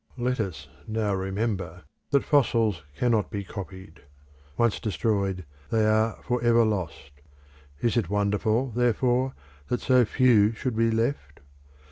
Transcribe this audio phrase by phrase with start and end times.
[0.17, 4.01] Let us now remember that fossils cannot be copied;
[4.57, 7.11] once destroyed, they are for ever lost.
[7.81, 9.35] Is it wonderful, therefore,
[9.67, 11.41] that so few should be left?